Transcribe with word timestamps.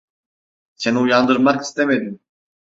Seni 0.75 0.99
uyandırmak 0.99 1.61
istemedim. 1.61 2.19